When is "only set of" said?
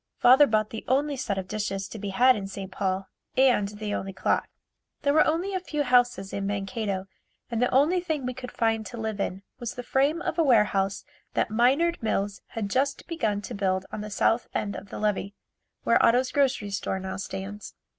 0.87-1.47